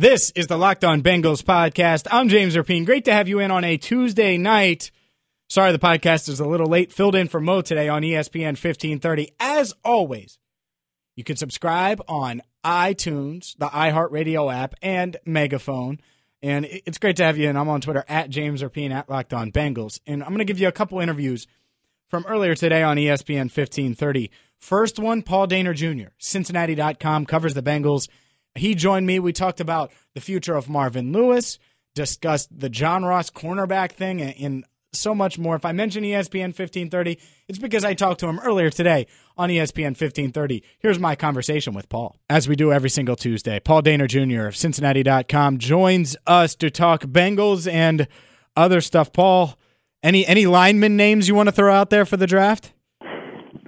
[0.00, 2.06] This is the Locked On Bengals podcast.
[2.12, 2.86] I'm James Rapien.
[2.86, 4.92] Great to have you in on a Tuesday night.
[5.48, 6.92] Sorry the podcast is a little late.
[6.92, 9.32] Filled in for Mo today on ESPN 1530.
[9.40, 10.38] As always,
[11.16, 15.98] you can subscribe on iTunes, the iHeartRadio app, and Megaphone.
[16.42, 17.48] And it's great to have you.
[17.48, 19.98] And I'm on Twitter at James Rapien at Locked On Bengals.
[20.06, 21.48] And I'm going to give you a couple interviews
[22.06, 24.30] from earlier today on ESPN 1530.
[24.58, 28.06] First one, Paul Dehner Jr., Cincinnati.com, covers the Bengals
[28.54, 29.18] he joined me.
[29.18, 31.58] We talked about the future of Marvin Lewis,
[31.94, 35.54] discussed the John Ross cornerback thing, and, so much more.
[35.54, 39.94] If I mention ESPN 1530, it's because I talked to him earlier today on ESPN
[39.94, 40.62] 1530.
[40.78, 43.60] Here's my conversation with Paul, as we do every single Tuesday.
[43.60, 44.46] Paul Dehner Jr.
[44.46, 48.08] of Cincinnati.com joins us to talk Bengals and
[48.56, 49.12] other stuff.
[49.12, 49.58] Paul,
[50.02, 52.72] any any lineman names you want to throw out there for the draft?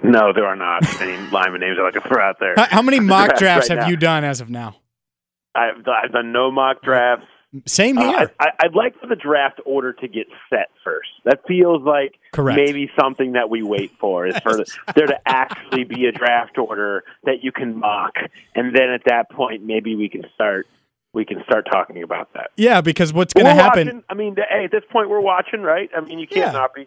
[0.03, 2.55] No, there are not any lineman names I like to throw out there.
[2.57, 3.91] How, how many mock drafts right have now.
[3.91, 4.77] you done as of now?
[5.55, 7.27] I've, I've done no mock drafts.
[7.67, 8.33] Same uh, here.
[8.39, 11.09] Uh, I, would like for the draft order to get set first.
[11.25, 12.57] That feels like Correct.
[12.57, 16.59] maybe something that we wait for is for the, there to actually be a draft
[16.59, 18.15] order that you can mock,
[18.55, 20.69] and then at that point maybe we can start
[21.13, 22.51] we can start talking about that.
[22.57, 23.87] Yeah, because what's going to happen?
[23.87, 25.91] Watching, I mean, hey, at this point we're watching, right?
[25.97, 26.53] I mean, you can't yeah.
[26.53, 26.87] not be.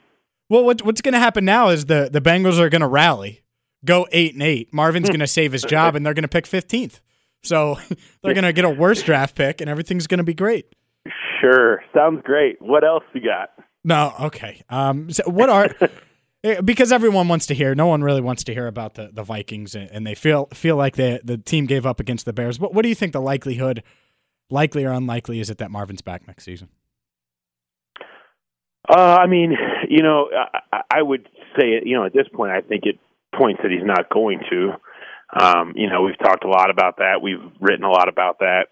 [0.53, 3.41] Well, what, what's going to happen now is the the Bengals are going to rally,
[3.83, 4.71] go eight and eight.
[4.71, 7.01] Marvin's going to save his job, and they're going to pick fifteenth.
[7.41, 7.79] So
[8.21, 10.67] they're going to get a worse draft pick, and everything's going to be great.
[11.41, 12.61] Sure, sounds great.
[12.61, 13.49] What else you got?
[13.83, 14.61] No, okay.
[14.69, 15.69] Um, so what are
[16.43, 17.73] eh, because everyone wants to hear.
[17.73, 20.97] No one really wants to hear about the, the Vikings, and they feel feel like
[20.97, 22.59] the the team gave up against the Bears.
[22.59, 23.81] What what do you think the likelihood,
[24.51, 26.69] likely or unlikely, is it that Marvin's back next season?
[28.87, 29.55] Uh, I mean,
[29.93, 30.29] you know,
[30.71, 31.27] I, I would
[31.57, 32.99] say, you know, at this point, I think it
[33.35, 34.71] points that he's not going to.
[35.39, 37.21] Um, you know, we've talked a lot about that.
[37.21, 38.67] We've written a lot about that.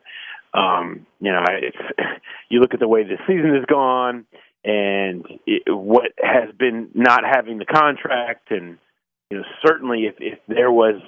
[0.53, 1.77] Um, you know, it's
[2.49, 4.25] you look at the way the season has gone
[4.63, 8.77] and it, what has been not having the contract, and
[9.29, 11.01] you know, certainly if if there was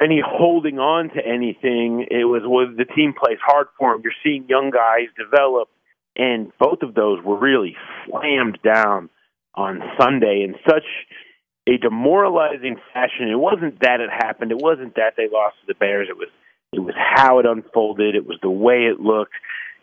[0.00, 4.00] any holding on to anything, it was was the team plays hard for him.
[4.02, 5.68] You're seeing young guys develop,
[6.16, 9.08] and both of those were really slammed down
[9.54, 10.84] on Sunday in such
[11.68, 13.28] a demoralizing fashion.
[13.28, 14.50] It wasn't that it happened.
[14.50, 16.08] It wasn't that they lost to the Bears.
[16.10, 16.28] It was
[16.72, 18.14] it was how it unfolded.
[18.14, 19.34] It was the way it looked.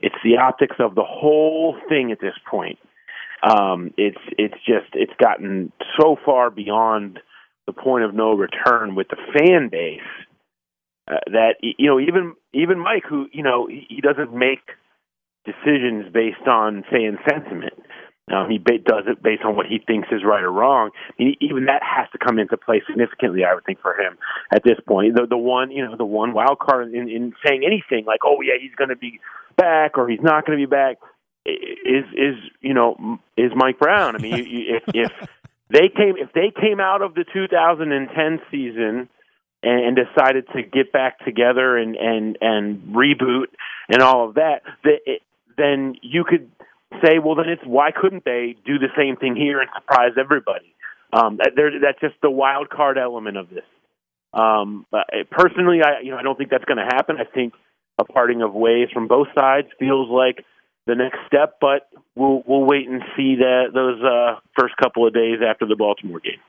[0.01, 2.79] It's the optics of the whole thing at this point.
[3.43, 7.19] Um, it's it's just it's gotten so far beyond
[7.67, 10.01] the point of no return with the fan base
[11.07, 14.59] uh, that you know even even Mike, who you know he, he doesn't make
[15.45, 17.73] decisions based on fan sentiment.
[18.31, 20.91] Um, he ba- does it based on what he thinks is right or wrong.
[21.17, 24.17] He, even that has to come into play significantly, I would think, for him
[24.53, 25.15] at this point.
[25.15, 28.41] The the one, you know, the one wild card in, in saying anything like, "Oh
[28.41, 29.19] yeah, he's going to be
[29.57, 30.97] back" or "He's not going to be back,"
[31.45, 34.15] is is you know is Mike Brown.
[34.15, 35.29] I mean, you, you, if if
[35.69, 39.09] they came if they came out of the 2010 season
[39.61, 43.47] and, decided to get back together and and and reboot
[43.89, 45.21] and all of that, that it,
[45.59, 46.49] then you could
[47.03, 50.73] say, well, then it's why couldn't they do the same thing here and surprise everybody?
[51.11, 53.65] Um, that, that's just the wild card element of this.
[54.33, 54.85] Um,
[55.31, 57.17] personally, I you know I don't think that's going to happen.
[57.19, 57.53] I think
[57.99, 60.45] a parting of ways from both sides feels like
[60.85, 65.13] the next step, but we'll we'll wait and see that those uh, first couple of
[65.13, 66.39] days after the Baltimore game.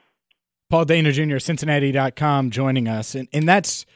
[0.69, 3.87] Paul Dehner Jr., Cincinnati.com, joining us, and and that's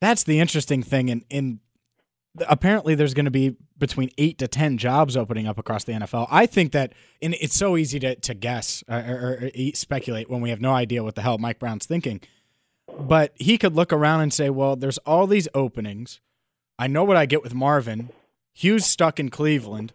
[0.00, 1.08] that's the interesting thing.
[1.08, 1.60] And in
[2.46, 6.28] apparently there's going to be between eight to ten jobs opening up across the NFL.
[6.30, 10.30] I think that, and it's so easy to to guess uh, or, or, or, speculate
[10.30, 12.20] when we have no idea what the hell Mike Brown's thinking.
[12.98, 16.20] But he could look around and say, "Well, there's all these openings.
[16.78, 18.10] I know what I get with Marvin.
[18.52, 19.92] Hugh's stuck in Cleveland.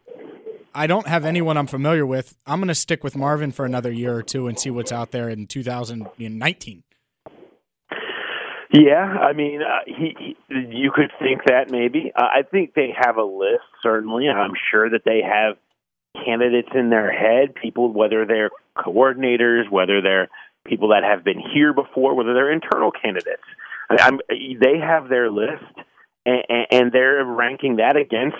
[0.73, 2.37] I don't have anyone I'm familiar with.
[2.45, 5.11] I'm going to stick with Marvin for another year or two and see what's out
[5.11, 6.83] there in 2019."
[8.71, 10.35] Yeah, I mean, uh, he, he.
[10.49, 12.11] You could think that maybe.
[12.13, 13.63] Uh, I think they have a list.
[13.81, 15.55] Certainly, I'm sure that they have
[16.25, 17.55] candidates in their head.
[17.55, 20.27] People, whether they're coordinators, whether they're
[20.65, 23.43] people that have been here before, whether they're internal candidates.
[23.89, 25.63] I I'm, they have their list,
[26.25, 28.35] and, and they're ranking that against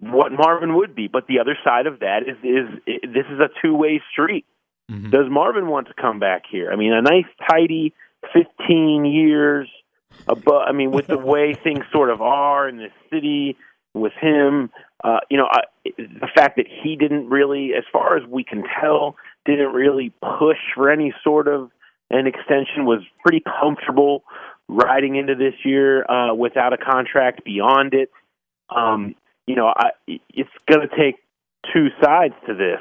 [0.00, 1.06] what Marvin would be.
[1.06, 4.44] But the other side of that is is, is this is a two way street.
[4.90, 5.10] Mm-hmm.
[5.10, 6.72] Does Marvin want to come back here?
[6.72, 7.94] I mean, a nice tidy
[8.32, 9.68] fifteen years.
[10.26, 13.56] Above, I mean, with the way things sort of are in this city,
[13.94, 14.70] with him,
[15.02, 18.64] uh, you know, I, the fact that he didn't really, as far as we can
[18.80, 21.70] tell, didn't really push for any sort of
[22.10, 24.24] an extension, was pretty comfortable
[24.68, 28.10] riding into this year uh, without a contract beyond it.
[28.68, 29.14] Um,
[29.46, 31.16] you know, I, it's going to take
[31.72, 32.80] two sides to this.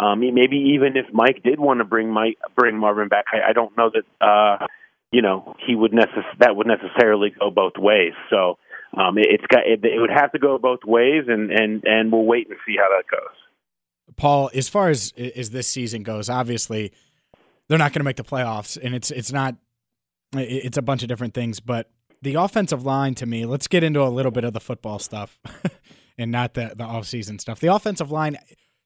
[0.00, 3.52] Um, maybe even if Mike did want to bring Mike bring Marvin back, I, I
[3.52, 4.66] don't know that uh,
[5.12, 8.12] you know he would necess- that would necessarily go both ways.
[8.30, 8.56] So
[8.96, 12.10] um, it, it's got it, it would have to go both ways, and and and
[12.10, 14.16] we'll wait and see how that goes.
[14.16, 16.92] Paul, as far as as this season goes, obviously
[17.68, 19.56] they're not going to make the playoffs, and it's it's not
[20.32, 21.90] it's a bunch of different things, but
[22.22, 23.46] the offensive line to me.
[23.46, 25.38] Let's get into a little bit of the football stuff,
[26.18, 27.60] and not the the off season stuff.
[27.60, 28.38] The offensive line,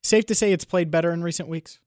[0.05, 1.81] safe to say, it's played better in recent weeks.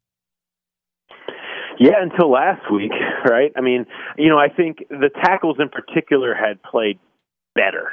[1.79, 2.91] Yeah, until last week,
[3.29, 3.51] right?
[3.55, 3.85] I mean,
[4.17, 6.99] you know, I think the tackles in particular had played
[7.55, 7.91] better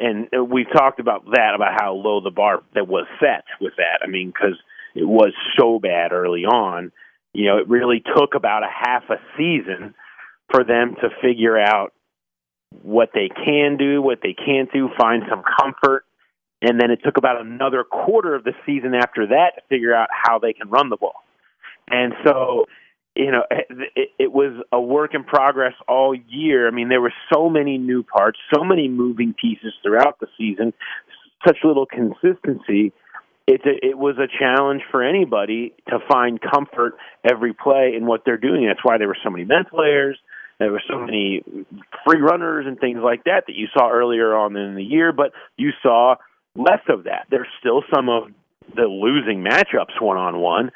[0.00, 4.00] and we've talked about that about how low the bar that was set with that.
[4.02, 4.58] I mean, because
[4.94, 6.90] it was so bad early on.
[7.34, 9.94] You know, it really took about a half a season
[10.50, 11.92] for them to figure out
[12.82, 16.04] what they can do, what they can't do, find some comfort.
[16.62, 20.08] And then it took about another quarter of the season after that to figure out
[20.10, 21.22] how they can run the ball.
[21.88, 22.66] And so
[23.16, 26.68] you know, it, it was a work in progress all year.
[26.68, 30.72] I mean, there were so many new parts, so many moving pieces throughout the season,
[31.46, 32.92] such little consistency.
[33.46, 36.94] It's a, it was a challenge for anybody to find comfort
[37.28, 38.66] every play in what they're doing.
[38.66, 40.16] That's why there were so many mental players.
[40.58, 41.42] There were so many
[42.06, 45.32] free runners and things like that that you saw earlier on in the year, but
[45.56, 46.16] you saw
[46.54, 47.26] less of that.
[47.30, 48.24] There's still some of
[48.76, 50.70] the losing matchups one on one,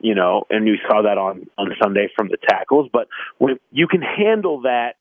[0.00, 2.88] you know, and you saw that on on Sunday from the tackles.
[2.92, 3.08] But
[3.38, 4.94] when you can handle that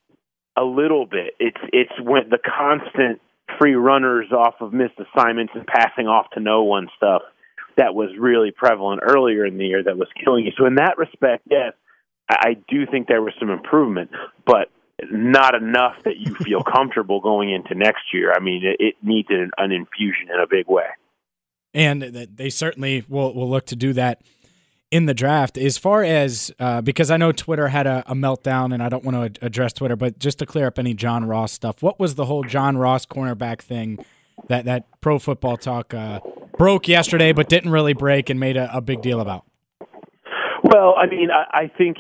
[0.56, 3.22] a little bit, it's it's when the constant
[3.60, 7.22] free runners off of missed assignments and passing off to no one stuff
[7.78, 10.52] that was really prevalent earlier in the year that was killing you.
[10.58, 11.74] So in that respect, yes,
[12.30, 14.10] I do think there was some improvement,
[14.46, 14.70] but
[15.12, 18.34] not enough that you feel comfortable going into next year.
[18.34, 20.88] I mean, it, it needs an, an infusion in a big way
[21.78, 24.22] and they certainly will will look to do that
[24.90, 25.58] in the draft.
[25.58, 29.04] As far as uh, because I know Twitter had a, a, meltdown, and I don't
[29.04, 32.16] want to address Twitter, but just to clear up any John Ross stuff, what was
[32.16, 34.04] the whole John Ross cornerback thing
[34.48, 36.20] that that Pro Football Talk uh,
[36.58, 39.46] broke yesterday, but didn't really break and made a, a big deal about?
[40.64, 41.98] Well, I mean, I, I think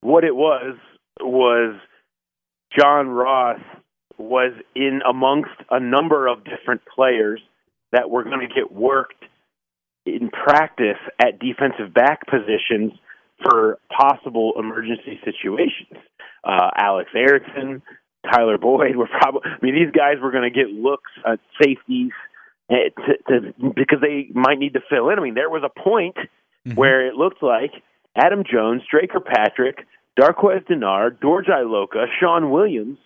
[0.00, 0.76] what it was
[1.20, 1.76] was
[2.76, 3.60] John Ross
[4.18, 7.40] was in amongst a number of different players
[7.92, 9.24] that were going to get worked
[10.04, 12.92] in practice at defensive back positions
[13.42, 16.02] for possible emergency situations.
[16.44, 17.82] Uh, Alex Erickson,
[18.30, 19.42] Tyler Boyd were probably.
[19.44, 22.12] I mean, these guys were going to get looks at safeties
[22.70, 25.18] eh, to, to, because they might need to fill in.
[25.18, 26.74] I mean, there was a point mm-hmm.
[26.74, 27.72] where it looked like
[28.16, 29.86] Adam Jones, Dre Kirkpatrick,
[30.18, 32.98] Darqueze Dennard, George Iloka, Shawn Williams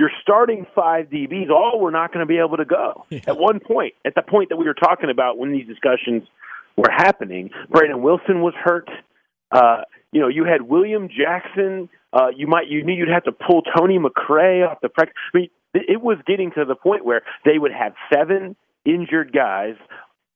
[0.00, 3.04] your starting five DBs all were not going to be able to go.
[3.10, 3.20] Yeah.
[3.26, 6.22] At one point, at the point that we were talking about when these discussions
[6.76, 8.88] were happening, Brandon Wilson was hurt.
[9.50, 11.88] Uh, you know, you had William Jackson.
[12.12, 15.16] Uh, you might you knew you'd have to pull Tony McRae off the practice.
[15.34, 18.54] I mean, it was getting to the point where they would have seven
[18.84, 19.74] injured guys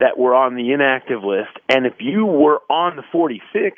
[0.00, 3.76] that were on the inactive list, and if you were on the 46,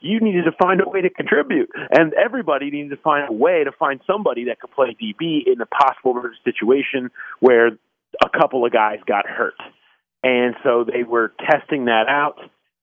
[0.00, 3.64] you needed to find a way to contribute, and everybody needed to find a way
[3.64, 8.72] to find somebody that could play DB in a possible situation where a couple of
[8.72, 9.58] guys got hurt,
[10.22, 12.38] and so they were testing that out,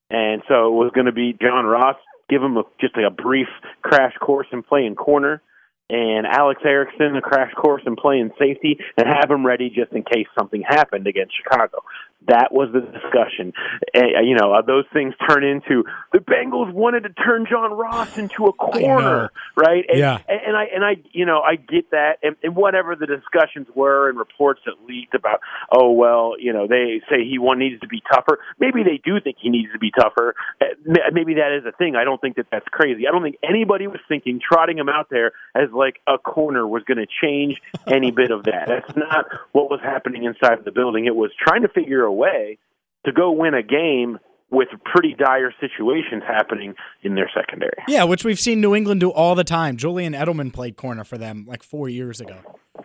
[0.10, 1.98] and so it was going to be John Ross
[2.30, 3.48] give him a, just like a brief
[3.82, 5.42] crash course in playing corner
[5.90, 10.04] and Alex Erickson a crash course in playing safety and have him ready just in
[10.04, 11.84] case something happened against Chicago.
[12.28, 13.54] That was the discussion.
[13.94, 18.18] And, you know, uh, those things turn into the Bengals wanted to turn John Ross
[18.18, 19.86] into a corner, right?
[19.88, 20.20] And, yeah.
[20.28, 22.18] And, I and I, you know, I get that.
[22.24, 25.40] And, and whatever the discussions were and reports that leaked about,
[25.72, 28.40] oh well, you know, they say he one needs to be tougher.
[28.60, 30.36] Maybe they do think he needs to be tougher.
[30.62, 30.66] Uh,
[31.12, 31.96] maybe that is a thing.
[31.96, 33.08] I don't think that that's crazy.
[33.08, 36.84] I don't think anybody was thinking trotting him out there as like a corner was
[36.84, 38.68] going to change any bit of that.
[38.68, 41.06] That's not what was happening inside of the building.
[41.06, 42.58] It was trying to figure a way
[43.06, 44.18] to go win a game
[44.52, 47.74] with pretty dire situations happening in their secondary.
[47.88, 49.76] Yeah, which we've seen New England do all the time.
[49.76, 52.38] Julian Edelman played corner for them like four years ago.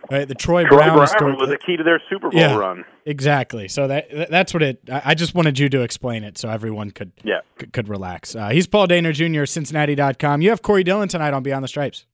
[0.09, 2.57] Right, the Troy, Troy Brown, Brown story- was the key to their Super Bowl Yeah.
[2.57, 2.83] run.
[3.05, 3.67] exactly.
[3.67, 4.79] So that that's what it.
[4.91, 7.41] I I just wanted you to explain it so everyone could Yeah.
[7.57, 8.35] could, could relax.
[8.35, 9.45] Uh, he's Paul Dehner Jr.
[9.45, 10.41] Cincinnati.com.
[10.41, 12.05] You have Corey Dillon tonight on Beyond the Stripes.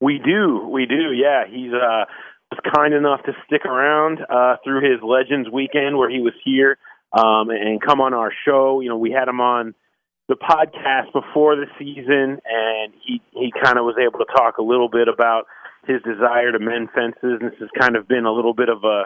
[0.00, 1.12] We do, we do.
[1.12, 2.04] Yeah, he's uh
[2.50, 6.78] was kind enough to stick around uh through his Legends weekend where he was here
[7.12, 8.80] um and come on our show.
[8.80, 9.74] You know, we had him on
[10.28, 14.62] the podcast before the season and he he kind of was able to talk a
[14.62, 15.44] little bit about
[15.86, 18.84] his desire to mend fences and this has kind of been a little bit of
[18.84, 19.04] a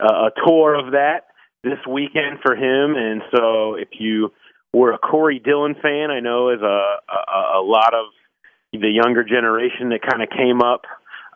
[0.00, 1.28] a tour of that
[1.62, 4.32] this weekend for him and so if you
[4.74, 8.06] were a Corey Dillon fan, I know is a a, a lot of
[8.72, 10.82] the younger generation that kind of came up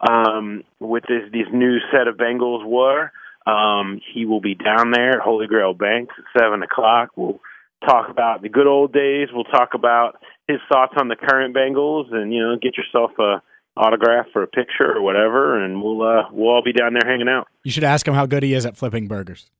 [0.06, 3.10] um, with this these new set of Bengals were.
[3.46, 7.10] Um, he will be down there at Holy Grail Banks at seven o'clock.
[7.16, 7.40] We'll
[7.84, 9.28] talk about the good old days.
[9.32, 13.42] We'll talk about his thoughts on the current Bengals, and you know, get yourself a
[13.76, 17.28] autograph for a picture or whatever, and we'll uh, we'll all be down there hanging
[17.28, 17.46] out.
[17.64, 19.50] You should ask him how good he is at flipping burgers.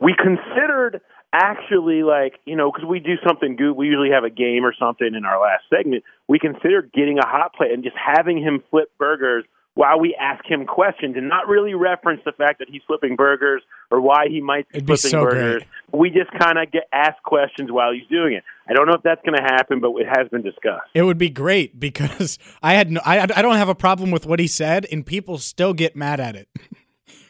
[0.00, 1.00] we considered
[1.36, 4.74] actually like you know because we do something good we usually have a game or
[4.78, 8.62] something in our last segment we consider getting a hot plate and just having him
[8.70, 12.80] flip burgers while we ask him questions and not really reference the fact that he's
[12.86, 15.62] flipping burgers or why he might be It'd be flipping so burgers.
[15.92, 18.42] We just kind of get asked questions while he's doing it.
[18.66, 20.88] I don't know if that's going to happen but it has been discussed.
[20.94, 24.24] It would be great because I had no, I I don't have a problem with
[24.24, 26.48] what he said, and people still get mad at it.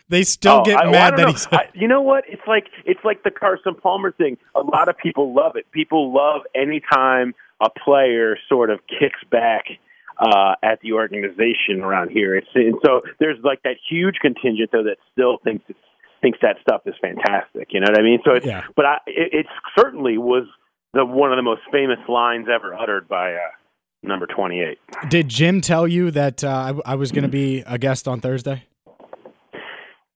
[0.09, 1.33] they still Oh, get I- mad that know.
[1.33, 1.57] he.
[1.57, 2.25] I, you know what?
[2.29, 4.37] It's like it's like the Carson Palmer thing.
[4.55, 5.67] A lot of people love it.
[5.73, 9.65] People love anytime a player sort of kicks back
[10.19, 12.35] uh, at the organization around here.
[12.37, 15.79] It's and so there's like that huge contingent though that still thinks it's,
[16.23, 17.69] thinks that stuff is fantastic.
[17.71, 18.21] You know what I mean?
[18.25, 18.65] So it's Yeah.
[18.77, 19.47] but I it, it
[19.79, 20.47] certainly was
[20.95, 23.39] the one of the most famous lines ever uttered by uh,
[24.03, 24.79] number 28.
[25.11, 28.21] Did Jim tell you that uh, I, I was going to be a guest on
[28.21, 28.65] Thursday?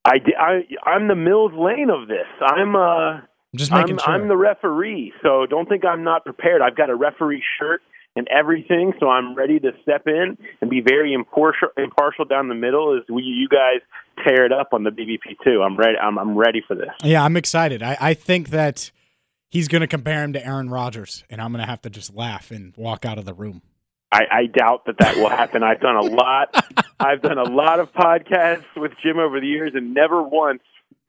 [0.04, 2.26] I, I I'm the Mills Lane of this.
[2.40, 3.20] I'm uh
[3.52, 4.14] I'm just making I'm, sure.
[4.14, 6.62] I'm the referee, so don't think I'm not prepared.
[6.62, 7.82] I've got a referee shirt
[8.16, 12.54] and everything, so I'm ready to step in and be very impartial, impartial down the
[12.54, 13.80] middle as we, you guys
[14.24, 15.62] tear it up on the BBP too.
[15.62, 15.96] I'm ready.
[15.96, 16.90] I'm, I'm ready for this.
[17.02, 17.82] yeah, I'm excited.
[17.82, 18.90] I, I think that
[19.50, 22.14] he's going to compare him to Aaron Rodgers, and I'm going to have to just
[22.14, 23.62] laugh and walk out of the room.
[24.12, 25.62] I, I doubt that that will happen.
[25.62, 26.64] I've done a lot.
[27.00, 30.62] I've done a lot of podcasts with Jim over the years, and never once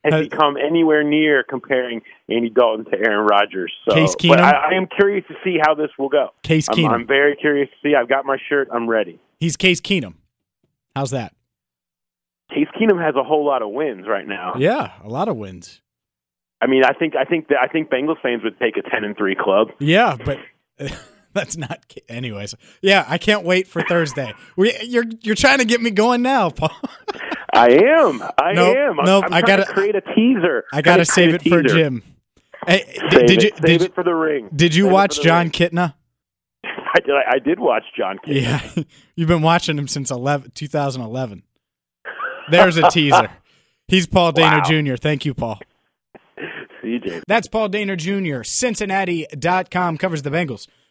[0.03, 3.72] has he Uh, come anywhere near comparing Andy Dalton to Aaron Rodgers.
[3.88, 4.41] So, Case but Keenum?
[4.41, 6.29] I, I am curious to see how this will go.
[6.43, 6.89] Case I'm, Keenum.
[6.91, 7.96] I'm very curious to see.
[7.96, 8.67] I've got my shirt.
[8.72, 9.20] I'm ready.
[9.39, 10.13] He's Case Keenum.
[10.96, 11.34] How's that?
[12.53, 14.53] Case Keenum has a whole lot of wins right now.
[14.58, 15.81] Yeah, a lot of wins.
[16.62, 19.03] I mean, I think I think that I think Bengals fans would take a ten
[19.03, 19.70] and three club.
[19.79, 20.38] Yeah, but
[21.34, 21.86] that's not.
[22.10, 24.34] Anyways, yeah, I can't wait for Thursday.
[24.56, 26.72] We, you're you're trying to get me going now, Paul.
[27.54, 28.22] I am.
[28.38, 29.00] I Nope, am.
[29.00, 30.64] I'm, nope, I'm I gotta- create a teaser.
[30.72, 31.62] I gotta save it for.
[31.64, 32.04] Jim.
[32.68, 34.48] Hey, Save did, it, you save did, it for the ring.
[34.56, 35.52] did you Save watch Jon ring.
[35.52, 35.96] Kitna?
[36.64, 37.16] I did.
[37.28, 38.20] I did watch Jon.
[38.26, 38.42] Kitna.
[38.78, 38.84] Yeah,
[39.16, 41.44] you've been watching him since 11, 2011.
[42.52, 43.30] There's a teaser.
[43.88, 44.92] He's Paul Dehner Wow.
[44.94, 44.96] Jr.
[44.96, 45.60] Thank you, Paul.
[46.82, 47.24] See you, James.
[47.28, 48.44] That's Paul Dehner Jr.
[48.44, 50.68] Cincinnati.com covers the Bengals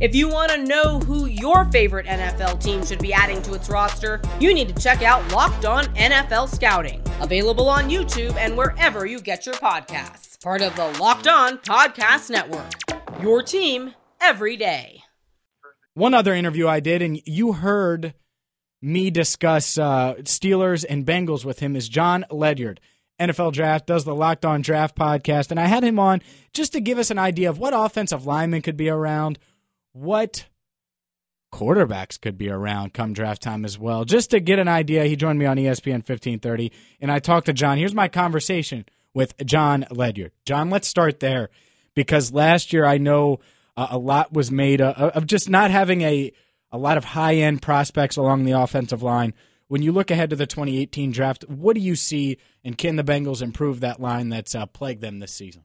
[0.00, 3.68] If you want to know who your favorite NFL team should be adding to its
[3.68, 9.04] roster, you need to check out Locked On NFL Scouting, available on YouTube and wherever
[9.04, 10.42] you get your podcasts.
[10.42, 12.72] Part of the Locked On Podcast Network.
[13.20, 13.92] Your team
[14.22, 15.02] every day.
[15.92, 18.14] One other interview I did, and you heard
[18.80, 22.80] me discuss uh, Steelers and Bengals with him, is Jon Ledyard.
[23.20, 26.22] NFL Draft does the Locked On Draft podcast, and I had him on
[26.54, 29.38] just to give us an idea of what offensive linemen could be around,
[29.92, 30.46] what
[31.52, 34.04] quarterbacks could be around come draft time as well.
[34.04, 37.52] Just to get an idea, he joined me on ESPN 1530, and I talked to
[37.52, 37.78] Jon.
[37.78, 40.32] Here's my conversation with Jon Ledyard.
[40.44, 41.50] Jon, let's start there
[41.94, 43.40] because last year I know
[43.76, 46.32] uh, a lot was made uh, of just not having a
[46.72, 49.34] a lot of high end prospects along the offensive line.
[49.66, 53.04] When you look ahead to the 2018 draft, what do you see, and can the
[53.04, 55.64] Bengals improve that line that's uh, plagued them this season?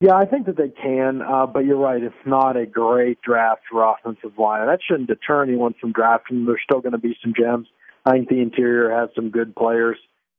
[0.00, 2.00] Yeah, I think that they can, uh, but you're right.
[2.00, 4.64] It's not a great draft for offensive line.
[4.66, 6.46] That shouldn't deter anyone from drafting.
[6.46, 7.66] There's still going to be some gems.
[8.06, 9.96] I think the interior has some good players.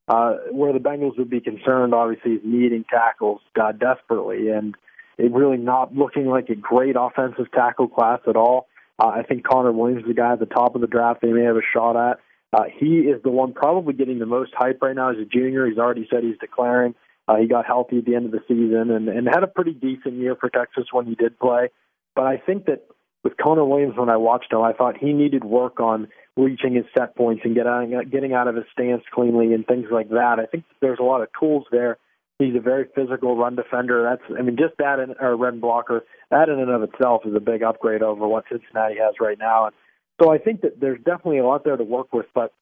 [0.07, 4.75] Uh, where the Bengals would be concerned, obviously, is needing tackles uh, desperately, and
[5.19, 8.67] it really not looking like a great offensive tackle class at all.
[8.97, 11.31] Uh, I think Connor Williams is the guy at the top of the draft they
[11.31, 12.19] may have a shot at.
[12.51, 15.67] Uh, he is the one probably getting the most hype right now as a junior.
[15.67, 16.95] He's already said he's declaring.
[17.29, 19.73] Uh, he got healthy at the end of the season and, and had a pretty
[19.73, 21.69] decent year for Texas when he did play.
[22.15, 22.87] But I think that
[23.23, 26.85] with Connor Williams, when I watched him, I thought he needed work on reaching his
[26.97, 30.37] set points and getting getting out of his stance cleanly and things like that.
[30.39, 31.99] I think there's a lot of tools there.
[32.39, 34.01] He's a very physical run defender.
[34.01, 36.05] That's I mean just that in, or run blocker.
[36.31, 39.67] That in and of itself is a big upgrade over what Cincinnati has right now.
[39.67, 39.75] And
[40.19, 42.25] so I think that there's definitely a lot there to work with.
[42.33, 42.53] But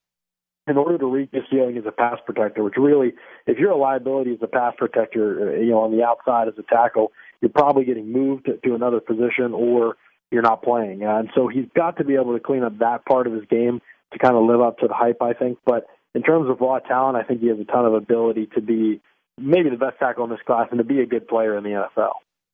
[0.68, 3.14] in order to reach his ceiling as a pass protector, which really,
[3.46, 6.64] if you're a liability as a pass protector, you know on the outside as a
[6.64, 9.96] tackle, you're probably getting moved to, another position or
[10.32, 11.04] you're not playing.
[11.04, 13.46] Uh, and so he's got to be able to clean up that part of his
[13.50, 13.82] game
[14.12, 15.58] to kind of live up to the hype, I think.
[15.66, 18.62] But in terms of raw talent, I think he has a ton of ability to
[18.62, 19.02] be
[19.38, 21.70] maybe the best tackle in this class and to be a good player in the
[21.70, 22.14] NFL.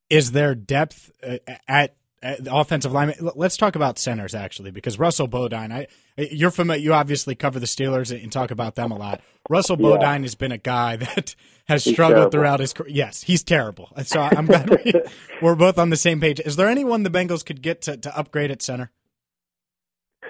[0.10, 1.96] Is there depth uh, at
[2.39, 3.18] the offensive lineman.
[3.36, 5.72] Let's talk about centers actually, because Russell Bodine.
[5.72, 6.82] I you're familiar.
[6.82, 9.22] You obviously cover the Steelers and talk about them a lot.
[9.50, 9.89] Russell yeah.
[9.89, 11.36] Bodine has been a guy that
[11.68, 12.92] has struggled throughout his career.
[12.92, 13.89] Yes, he's terrible.
[14.03, 14.94] So I'm glad we,
[15.42, 16.39] we're both on the same page.
[16.39, 18.92] Is there anyone the Bengals could get to, to upgrade at center?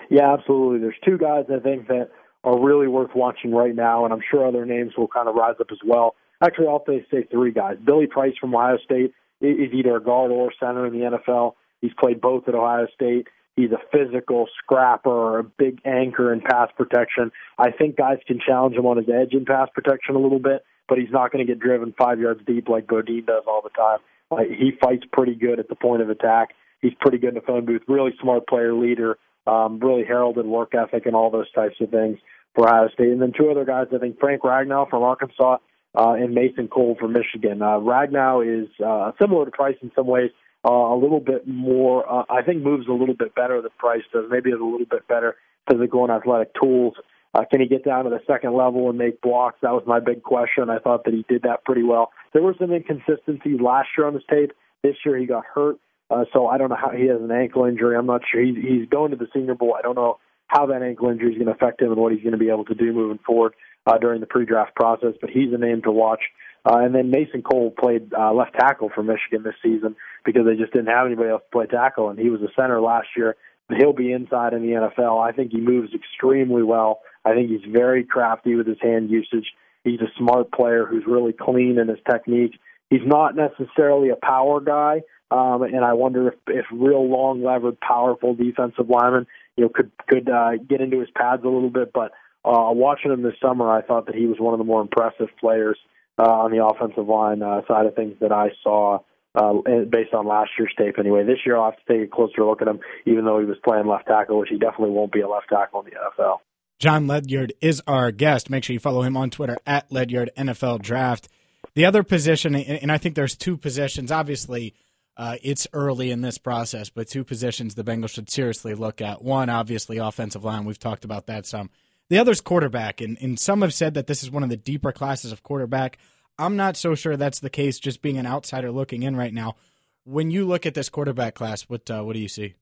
[0.10, 0.80] Yeah, absolutely.
[0.80, 2.10] There's two guys I think that
[2.44, 5.56] are really worth watching right now, and I'm sure other names will kind of rise
[5.60, 6.16] up as well.
[6.44, 7.78] Actually, I'll say, say three guys.
[7.84, 11.54] Billy Price from Ohio State is either a guard or center in the NFL.
[11.84, 13.28] He's played both at Ohio State.
[13.58, 17.30] He's a physical scrapper, a big anchor in pass protection.
[17.60, 20.64] I think guys can challenge him on his edge in pass protection a little bit,
[20.88, 23.70] but he's not going to get driven five yards deep like Bodine does all the
[23.72, 24.00] time.
[24.32, 26.56] Like, he fights pretty good at the point of attack.
[26.82, 27.82] He's pretty good in the phone booth.
[27.86, 29.18] Really smart player, leader.
[29.46, 32.18] Um, really heralded work ethic and all those types of things
[32.56, 33.10] for Ohio State.
[33.10, 33.88] And then two other guys.
[33.94, 35.58] I think Frank Ragnow from Arkansas
[35.96, 37.62] uh, and Mason Cole from Michigan.
[37.62, 40.32] Uh, Ragnow is uh, similar to Price in some ways
[40.66, 42.10] uh, a little bit more.
[42.10, 44.26] Uh, I think moves a little bit better than Price does.
[44.30, 45.36] Maybe has a little bit better
[45.70, 46.96] physical and athletic tools.
[47.34, 49.58] Uh, can he get down to the second level and make blocks?
[49.62, 50.70] That was my big question.
[50.70, 52.12] I thought that he did that pretty well.
[52.34, 54.52] There were some inconsistencies last year on his tape.
[54.84, 55.78] This year he got hurt,
[56.12, 57.96] uh, so I don't know how he has an ankle injury.
[57.96, 58.42] I'm not sure.
[58.42, 59.76] He's, he's going to the Senior Bowl.
[59.78, 62.22] I don't know how that ankle injury is going to affect him and what he's
[62.22, 63.54] going to be able to do moving forward
[63.88, 65.14] uh, during the pre-draft process.
[65.20, 66.22] But he's a name to watch.
[66.66, 70.56] Uh, and then Mason Cole played uh, left tackle for Michigan this season because they
[70.56, 73.36] just didn't have anybody else to play tackle, and he was a center last year.
[73.78, 75.22] He'll be inside in the NFL.
[75.22, 77.02] I think he moves extremely well.
[77.26, 79.48] I think he's very crafty with his hand usage.
[79.84, 82.60] He's a smart player who's really clean in his technique.
[82.90, 87.80] He's not necessarily a power guy, um, and I wonder if, if real long levered,
[87.80, 91.92] powerful defensive linemen, you know, could could uh, get into his pads a little bit.
[91.92, 92.12] But
[92.46, 95.30] uh, watching him this summer, I thought that he was one of the more impressive
[95.40, 95.78] players
[96.18, 99.00] uh, on the offensive line uh, side of things that I saw
[99.36, 99.54] uh,
[99.90, 101.00] based on last year's tape.
[101.00, 103.46] Anyway, this year I'll have to take a closer look at him, even though he
[103.46, 106.38] was playing left tackle, which he definitely won't be a left tackle in the NFL.
[106.80, 108.50] Jon Ledyard is our guest.
[108.50, 111.30] Make sure you follow him on Twitter at Ledyard NFL Draft.
[111.76, 114.12] The other position, and I think there's two positions.
[114.12, 114.76] Obviously,
[115.16, 119.24] uh, it's early in this process, but two positions the Bengals should seriously look at.
[119.24, 120.66] One, obviously, offensive line.
[120.66, 121.70] We've talked about that some.
[122.14, 124.92] The other's quarterback, and, and some have said that this is one of the deeper
[124.92, 125.98] classes of quarterback.
[126.38, 127.80] I'm not so sure that's the case.
[127.80, 129.56] Just being an outsider looking in right now,
[130.04, 132.54] when you look at this quarterback class, what uh, what do you see?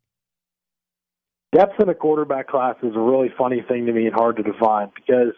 [1.54, 4.44] Depth in a quarterback class is a really funny thing to me and hard to
[4.44, 5.34] define because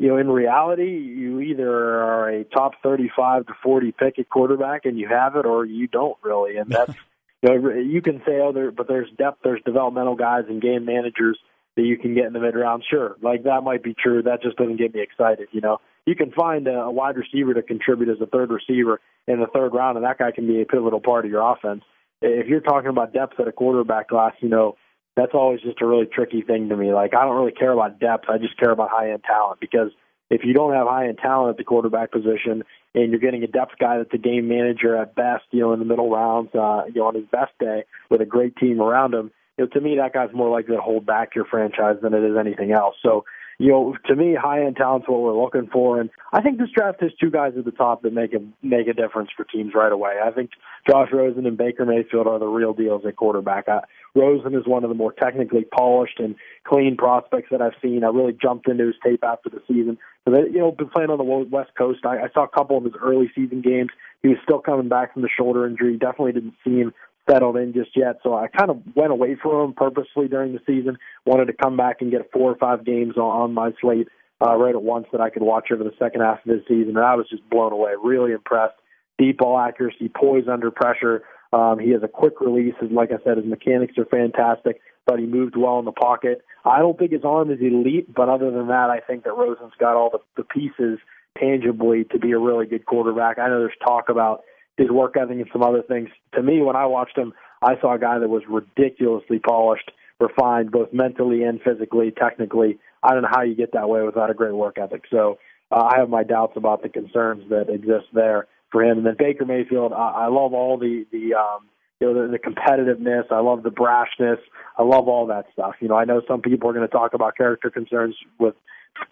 [0.00, 4.84] you know in reality you either are a top 35 to 40 pick at quarterback
[4.84, 6.92] and you have it, or you don't really, and that's.
[7.40, 10.84] you, know, you can say, oh, there, but there's depth, there's developmental guys and game
[10.84, 11.38] managers
[11.76, 12.84] that you can get in the mid round.
[12.88, 14.22] Sure, like that might be true.
[14.22, 15.48] That just doesn't get me excited.
[15.52, 19.40] You know, you can find a, wide receiver to contribute as a third receiver in
[19.40, 21.82] the third round, and that guy can be a pivotal part of your offense.
[22.20, 24.76] If you're talking about depth at a quarterback class, you know,
[25.16, 26.92] that's always just a really tricky thing to me.
[26.92, 28.24] Like I don't really care about depth.
[28.28, 29.90] I just care about high end talent because
[30.30, 33.46] if you don't have high end talent at the quarterback position and you're getting a
[33.46, 36.84] depth guy that's a game manager at best, you know, in the middle rounds, uh,
[36.86, 39.80] you know, on his best day with a great team around him, you know, to
[39.80, 42.96] me, that guy's more likely to hold back your franchise than it is anything else.
[43.02, 43.24] So
[43.58, 46.70] you know, to me, high end talent's what we're looking for, and I think this
[46.74, 49.72] draft has two guys at the top that make a make a difference for teams
[49.74, 50.14] right away.
[50.24, 50.50] I think
[50.88, 53.68] Josh Rosen and Baker Mayfield are the real deals at quarterback.
[53.68, 53.80] I,
[54.14, 58.02] Rosen is one of the more technically polished and clean prospects that I've seen.
[58.02, 59.98] I really jumped into his tape after the season.
[60.24, 62.00] So they, you know, been playing on the West Coast.
[62.04, 63.90] I, I saw a couple of his early season games.
[64.22, 65.96] He was still coming back from the shoulder injury.
[65.96, 66.92] Definitely didn't seem
[67.28, 68.18] settled in just yet.
[68.22, 70.98] So I kind of went away from him purposely during the season.
[71.24, 74.08] Wanted to come back and get four or five games on, on my slate
[74.44, 76.96] uh, right at once that I could watch over the second half of this season.
[76.96, 77.92] And I was just blown away.
[78.02, 78.74] Really impressed.
[79.18, 81.22] Deep ball accuracy, poise under pressure.
[81.52, 82.74] Um, he has a quick release.
[82.80, 86.42] And like I said, his mechanics are fantastic, but he moved well in the pocket.
[86.64, 89.72] I don't think his arm is elite, but other than that, I think that Rosen's
[89.78, 90.98] got all the, the pieces
[91.38, 93.38] tangibly to be a really good quarterback.
[93.38, 94.42] I know there's talk about
[94.76, 96.08] his work ethic and some other things.
[96.34, 97.32] To me, when I watched him,
[97.62, 102.78] I saw a guy that was ridiculously polished, refined, both mentally and physically, technically.
[103.02, 105.04] I don't know how you get that way without a great work ethic.
[105.10, 105.38] So
[105.70, 108.98] uh, I have my doubts about the concerns that exist there for him.
[108.98, 111.68] And then Baker Mayfield, I, I love all the the um,
[112.00, 113.30] you know the, the competitiveness.
[113.30, 114.38] I love the brashness.
[114.76, 115.76] I love all that stuff.
[115.80, 118.54] You know, I know some people are going to talk about character concerns with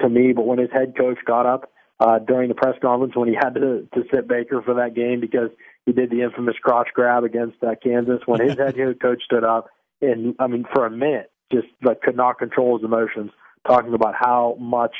[0.00, 1.70] to me, but when his head coach got up
[2.02, 5.20] uh, during the press conference when he had to to sit Baker for that game
[5.20, 5.50] because
[5.86, 9.68] he did the infamous crotch grab against uh, Kansas when his head coach stood up
[10.00, 13.30] and I mean for a minute just like could not control his emotions
[13.68, 14.94] talking about how much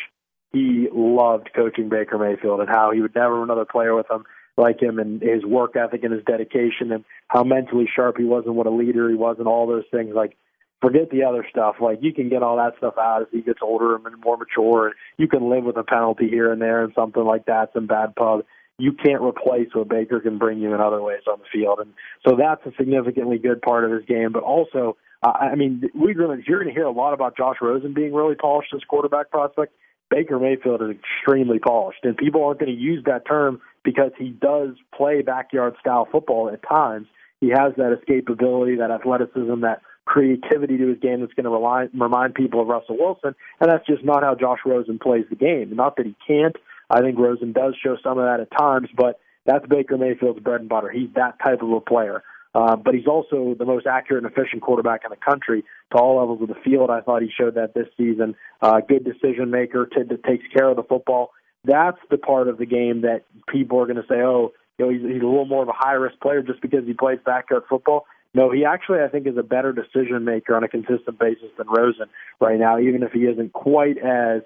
[0.53, 4.25] he loved coaching Baker Mayfield and how he would never have another player with him
[4.57, 8.45] like him and his work ethic and his dedication and how mentally sharp he was
[8.47, 10.15] and what a leader he was and all those things.
[10.15, 10.37] Like
[10.83, 11.77] forget the other stuff.
[11.81, 14.89] Like you can get all that stuff out as he gets older and more mature,
[14.89, 17.87] and you can live with a penalty here and there and something like that, some
[17.87, 18.45] bad pub.
[18.79, 21.93] You can't replace what Baker can bring you in other ways on the field, and
[22.27, 24.33] so that's a significantly good part of his game.
[24.33, 27.57] But also, uh, I mean, we're going you're going to hear a lot about Josh
[27.63, 29.73] Rosen being really polished as quarterback prospect.
[30.11, 34.31] Baker Mayfield is extremely polished, and people aren't going to use that term because he
[34.31, 37.07] does play backyard style football at times.
[37.41, 41.87] He has that escapability, that athleticism, that creativity to his game that's going to rely,
[41.95, 45.75] remind people of Russell Wilson, and that's just not how Josh Rosen plays the game.
[45.75, 46.57] Not that he can't.
[46.91, 50.61] I think Rosen does show some of that at times, but that's Baker Mayfield's bread
[50.61, 50.91] and butter.
[50.91, 52.23] He's that type of a player.
[52.55, 56.19] Uh, but he's also the most accurate and efficient quarterback in the country to all
[56.19, 56.91] levels of the field.
[56.91, 58.35] I thought he showed that this season.
[58.61, 61.31] Uh, good decision maker, t- that takes care of the football.
[61.65, 64.93] That's the part of the game that people are going to say, oh, you know,
[64.93, 67.63] he's, he's a little more of a high risk player just because he plays backyard
[67.69, 68.05] football.
[68.35, 71.67] No, he actually, I think, is a better decision maker on a consistent basis than
[71.69, 72.07] Rosen
[72.41, 74.43] right now, even if he isn't quite as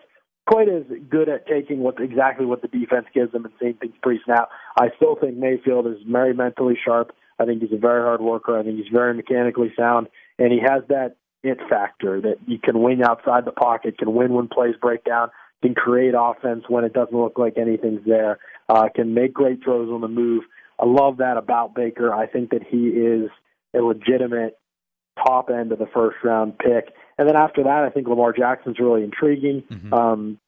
[0.47, 3.95] quite as good at taking what exactly what the defense gives him and seeing things
[4.01, 4.49] pre-snap.
[4.79, 7.11] I still think Mayfield is very mentally sharp.
[7.39, 8.59] I think he's a very hard worker.
[8.59, 10.07] I think he's very mechanically sound,
[10.39, 14.33] and he has that it factor that he can win outside the pocket, can win
[14.33, 15.31] when plays break down,
[15.63, 19.89] can create offense when it doesn't look like anything's there, uh, can make great throws
[19.91, 20.45] on the move.
[20.81, 22.13] I love that about Baker.
[22.13, 23.31] I think that he is
[23.77, 24.59] a legitimate
[25.25, 26.93] top end of the first round pick.
[27.19, 29.63] And then after that, I think Lamar Jackson's really intriguing.
[29.71, 29.95] Mm-hmm.
[29.95, 30.39] Um,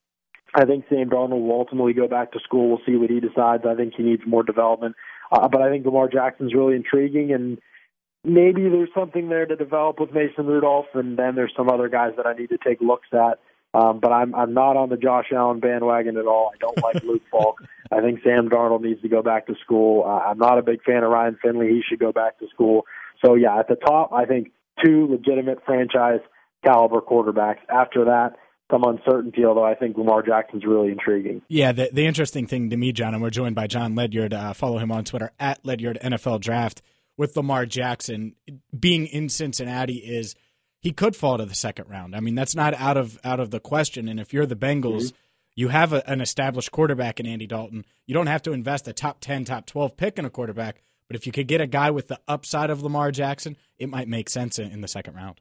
[0.54, 2.68] I think Sam Darnold will ultimately go back to school.
[2.68, 3.64] We'll see what he decides.
[3.66, 4.96] I think he needs more development.
[5.30, 7.58] Uh, but I think Lamar Jackson's really intriguing, and
[8.24, 12.12] maybe there's something there to develop with Mason Rudolph, and then there's some other guys
[12.16, 13.38] that I need to take looks at.
[13.74, 16.50] Um, but I'm I'm not on the Josh Allen bandwagon at all.
[16.54, 17.62] I don't like Luke Falk.
[17.92, 20.04] I think Sam Darnold needs to go back to school.
[20.06, 21.68] Uh, I'm not a big fan of Ryan Finley.
[21.68, 22.86] He should go back to school.
[23.24, 24.52] So yeah, at the top, I think
[24.84, 26.20] two legitimate franchise
[26.64, 27.58] caliber quarterbacks.
[27.68, 28.36] After that,
[28.70, 31.42] some uncertainty, although I think Lamar Jackson's really intriguing.
[31.48, 34.34] Yeah, the, the interesting thing to me, Jon, and we're joined by Jon Ledyard.
[34.34, 36.82] Uh, follow him on Twitter at Ledyard NFL Draft.
[37.16, 38.36] With Lamar Jackson
[38.78, 40.36] being in Cincinnati, is
[40.78, 42.14] he could fall to the second round.
[42.14, 44.06] I mean, that's not out of out of the question.
[44.06, 45.16] And if you're the Bengals, mm-hmm.
[45.56, 47.84] you have a, an established quarterback in Andy Dalton.
[48.06, 50.80] You don't have to invest a top ten, top twelve pick in a quarterback.
[51.08, 54.08] But if you could get a guy with the upside of Lamar Jackson, it might
[54.08, 55.40] make sense in, the second round.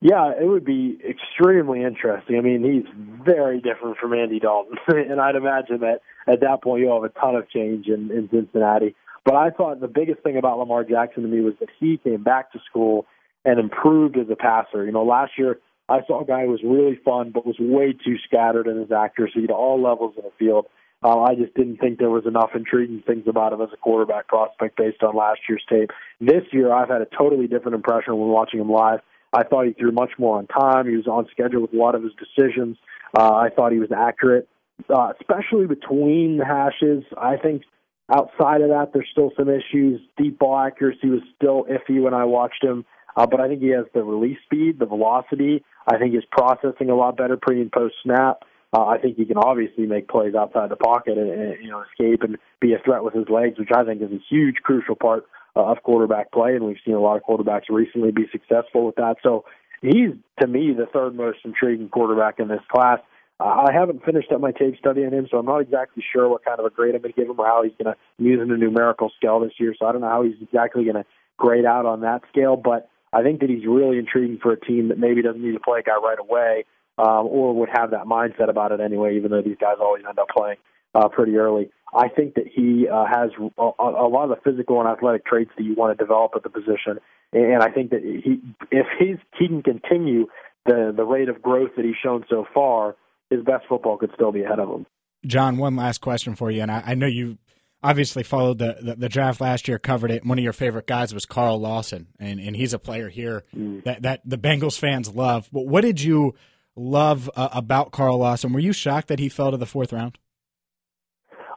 [0.00, 2.36] Yeah, it would be extremely interesting.
[2.36, 6.82] I mean, he's very different from Andy Dalton, and I'd imagine that at that point
[6.82, 8.94] you'll have a ton of change in, in Cincinnati.
[9.24, 12.22] But I thought the biggest thing about Lamar Jackson to me was that he came
[12.22, 13.06] back to school
[13.44, 14.84] and improved as a passer.
[14.84, 17.92] You know, last year I saw a guy who was really fun, but was way
[17.92, 20.66] too scattered in his accuracy to all levels of the field.
[21.02, 24.26] Uh, I just didn't think there was enough intriguing things about him as a quarterback
[24.26, 25.90] prospect based on last year's tape.
[26.20, 29.00] This year, I've had a totally different impression when watching him live.
[29.32, 30.88] I thought he threw much more on time.
[30.88, 32.78] He was on schedule with a lot of his decisions.
[33.16, 34.48] Uh, I thought he was accurate,
[34.88, 37.04] uh, especially between the hashes.
[37.16, 37.62] I think
[38.10, 40.00] outside of that, there's still some issues.
[40.16, 42.84] Deep ball accuracy was still iffy when I watched him.
[43.16, 45.64] Uh, but I think he has the release speed, the velocity.
[45.86, 48.44] I think he's processing a lot better pre and post snap.
[48.72, 51.82] Uh, I think he can obviously make plays outside the pocket and, and you know
[51.82, 54.94] escape and be a threat with his legs, which I think is a huge crucial
[54.94, 55.24] part
[55.56, 56.54] uh, of quarterback play.
[56.54, 59.16] And we've seen a lot of quarterbacks recently be successful with that.
[59.22, 59.44] So
[59.80, 62.98] he's to me the third most intriguing quarterback in this class.
[63.40, 66.28] Uh, I haven't finished up my tape study on him, so I'm not exactly sure
[66.28, 68.22] what kind of a grade I'm going to give him or how he's going to
[68.22, 69.74] use in a numerical scale this year.
[69.78, 71.04] So I don't know how he's exactly going to
[71.36, 74.88] grade out on that scale, but I think that he's really intriguing for a team
[74.88, 76.64] that maybe doesn't need to play a guy right away
[76.98, 80.18] um, or would have that mindset about it anyway, even though these guys always end
[80.18, 80.56] up playing
[80.94, 81.70] uh, pretty early.
[81.94, 85.50] I think that he uh, has a, a lot of the physical and athletic traits
[85.56, 86.98] that you want to develop at the position,
[87.32, 90.26] and I think that he, if he's, he can continue
[90.66, 92.96] the the rate of growth that he's shown so far,
[93.30, 94.86] his best football could still be ahead of him.
[95.26, 97.38] Jon, one last question for you, and I, I know you
[97.82, 100.24] obviously followed the, the, the, draft last year, covered it.
[100.24, 103.82] One of your favorite guys was Carl Lawson, and, and he's a player here mm.
[103.84, 105.48] that, that the Bengals fans love.
[105.52, 106.34] But what did you
[106.78, 108.52] love uh, about Carl Lawson?
[108.52, 110.18] Were you shocked that he fell to the fourth round?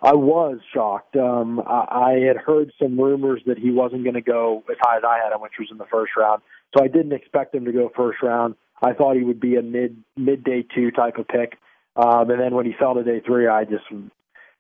[0.04, 1.16] I was shocked.
[1.16, 4.98] Um, I, I had heard some rumors that he wasn't going to go as high
[4.98, 6.42] as I had him, which was in the first round.
[6.76, 8.56] So I didn't expect him to go first round.
[8.82, 11.58] I thought he would be a mid mid day two type of pick.
[11.96, 13.84] Um, and then when he fell to day three, I just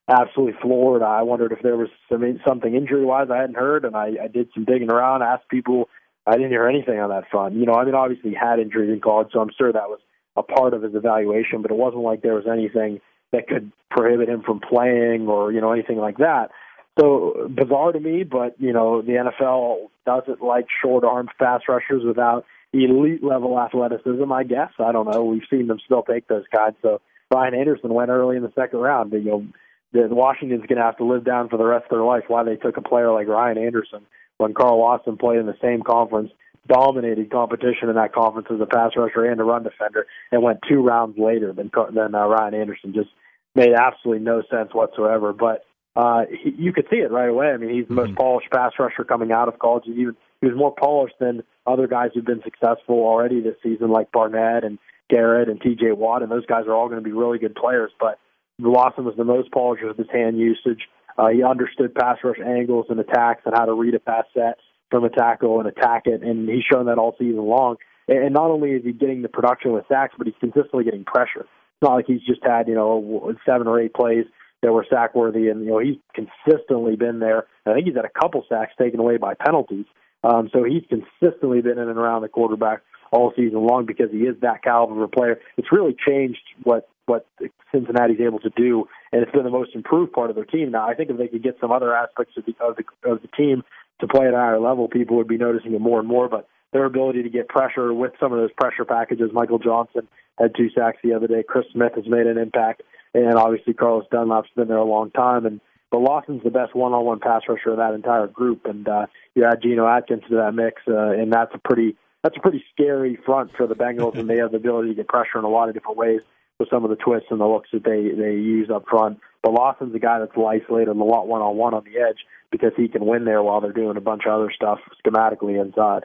[0.07, 1.01] absolutely floored.
[1.01, 4.27] I wondered if there was some something injury wise I hadn't heard, and I, I
[4.27, 5.89] did some digging around, asked people.
[6.27, 7.55] I didn't hear anything on that front.
[7.55, 9.99] You know, I mean, obviously he had injuries in college, so I'm sure that was
[10.35, 14.29] a part of his evaluation, but it wasn't like there was anything that could prohibit
[14.29, 16.51] him from playing or you know anything like that.
[16.99, 22.03] So bizarre to me, but you know the NFL doesn't like short arm fast rushers
[22.05, 24.31] without elite level athleticism.
[24.31, 25.23] I guess I don't know.
[25.23, 26.73] We've seen them still take those guys.
[26.81, 27.01] So
[27.33, 29.13] Ryan Anderson went early in the second round.
[29.13, 29.47] You know,
[29.93, 32.43] the Washington's going to have to live down for the rest of their life why
[32.43, 34.05] they took a player like Ryan Anderson
[34.37, 36.31] when Carl Lawson played in the same conference,
[36.71, 40.59] dominated competition in that conference as a pass rusher and a run defender, and went
[40.67, 42.93] two rounds later than than uh, Ryan Anderson.
[42.93, 43.09] Just
[43.55, 45.33] made absolutely no sense whatsoever.
[45.33, 47.47] But uh, he, you could see it right away.
[47.47, 48.15] I mean, he's the most mm-hmm.
[48.15, 49.83] polished pass rusher coming out of college.
[49.85, 53.89] He, even, he was more polished than other guys who've been successful already this season,
[53.89, 54.79] like Barnett and
[55.09, 55.91] Garrett and T.J.
[55.91, 57.91] Watt, and those guys are all going to be really good players.
[57.99, 58.17] But
[58.59, 60.87] Lawson was the most polished with his hand usage.
[61.17, 64.57] Uh, he understood pass rush angles and attacks and how to read a pass set
[64.91, 67.77] from a tackle and attack it, and he's shown that all season long.
[68.07, 71.41] And not only is he getting the production with sacks, but he's consistently getting pressure.
[71.41, 74.25] It's not like he's just had you know seven or eight plays
[74.61, 77.47] that were sack worthy, and you know he's consistently been there.
[77.65, 79.85] I think he's had a couple sacks taken away by penalties.
[80.23, 84.19] Um, so he's consistently been in and around the quarterback all season long because he
[84.19, 85.39] is that caliber of a player.
[85.57, 87.25] It's really changed what what
[87.71, 90.71] Cincinnati's able to do, and it's been the most improved part of their team.
[90.71, 93.21] Now, I think if they could get some other aspects of the of the, of
[93.21, 93.63] the team
[94.01, 96.27] to play at a higher level, people would be noticing it more and more.
[96.27, 100.55] But their ability to get pressure with some of those pressure packages, Michael Johnson had
[100.55, 101.43] two sacks the other day.
[101.47, 102.83] Chris Smith has made an impact,
[103.13, 105.45] and obviously Carlos Dunlap's been there a long time.
[105.45, 105.61] And
[105.91, 109.61] but Lawson's the best one-on-one pass rusher of that entire group, and uh, you add
[109.61, 113.51] Geno Atkins to that mix, uh, and that's a pretty that's a pretty scary front
[113.57, 115.73] for the Bengals, and they have the ability to get pressure in a lot of
[115.73, 116.21] different ways
[116.59, 119.19] with some of the twists and the looks that they they use up front.
[119.43, 122.19] But Lawson's a guy that's isolated a lot one on one on the edge
[122.51, 126.03] because he can win there while they're doing a bunch of other stuff schematically inside.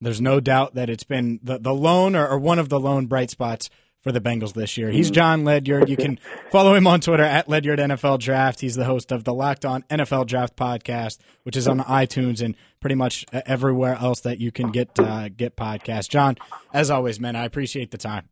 [0.00, 3.06] There's no doubt that it's been the the lone or, or one of the lone
[3.06, 3.70] bright spots
[4.02, 4.90] for the Bengals this year.
[4.90, 5.88] He's Jon Ledyard.
[5.88, 6.18] You can
[6.50, 8.60] follow him on Twitter at Ledyard NFL Draft.
[8.60, 12.56] He's the host of the Locked On NFL Draft podcast, which is on iTunes and
[12.80, 16.08] pretty much everywhere else that you can get uh, get podcasts.
[16.08, 16.36] Jon,
[16.74, 18.28] as always, man, I appreciate the time.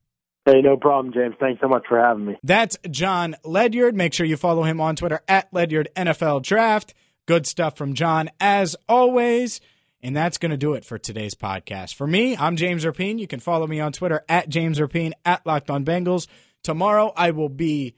[0.47, 1.37] Hey, no problem, James.
[1.39, 2.37] Thanks so much for having me.
[2.43, 3.95] That's Jon Ledyard.
[3.95, 6.95] Make sure you follow him on Twitter at Ledyard NFL Draft.
[7.31, 9.61] Good stuff from Jon, as always.
[10.03, 11.95] And that's going to do it for today's podcast.
[11.95, 13.21] For me, I'm James Rapien.
[13.21, 16.27] You can follow me on Twitter at James Rapien, at Locked On Bengals.
[16.65, 17.95] Tomorrow, I will be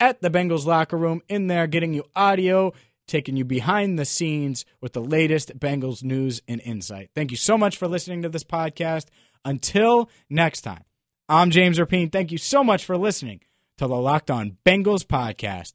[0.00, 2.72] at the Bengals locker room in there getting you audio,
[3.06, 7.10] taking you behind the scenes with the latest Bengals news and insight.
[7.14, 9.06] Thank you so much for listening to this podcast.
[9.44, 10.82] Until next time,
[11.28, 12.10] I'm James Rapien.
[12.10, 13.42] Thank you so much for listening
[13.78, 15.74] to the Locked On Bengals podcast.